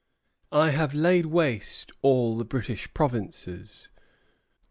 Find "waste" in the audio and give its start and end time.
1.27-1.91